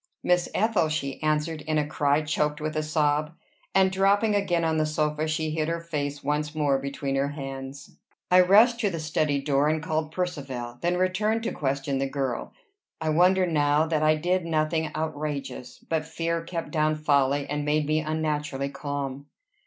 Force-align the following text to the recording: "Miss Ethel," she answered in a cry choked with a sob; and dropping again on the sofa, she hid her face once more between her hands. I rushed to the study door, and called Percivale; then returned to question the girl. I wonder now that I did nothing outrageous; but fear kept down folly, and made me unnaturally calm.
"Miss 0.23 0.49
Ethel," 0.55 0.89
she 0.89 1.21
answered 1.21 1.61
in 1.67 1.77
a 1.77 1.85
cry 1.85 2.23
choked 2.23 2.59
with 2.59 2.75
a 2.75 2.81
sob; 2.81 3.35
and 3.75 3.91
dropping 3.91 4.33
again 4.33 4.63
on 4.63 4.77
the 4.77 4.85
sofa, 4.87 5.27
she 5.27 5.51
hid 5.51 5.67
her 5.67 5.79
face 5.79 6.23
once 6.23 6.55
more 6.55 6.79
between 6.79 7.13
her 7.13 7.27
hands. 7.27 7.97
I 8.31 8.41
rushed 8.41 8.79
to 8.79 8.89
the 8.89 8.99
study 8.99 9.39
door, 9.39 9.67
and 9.67 9.79
called 9.83 10.11
Percivale; 10.11 10.79
then 10.81 10.97
returned 10.97 11.43
to 11.43 11.51
question 11.51 11.99
the 11.99 12.09
girl. 12.09 12.51
I 12.99 13.09
wonder 13.09 13.45
now 13.45 13.85
that 13.85 14.01
I 14.01 14.15
did 14.15 14.43
nothing 14.43 14.89
outrageous; 14.95 15.77
but 15.87 16.07
fear 16.07 16.41
kept 16.41 16.71
down 16.71 16.95
folly, 16.95 17.45
and 17.47 17.63
made 17.63 17.85
me 17.85 17.99
unnaturally 17.99 18.69
calm. 18.69 19.27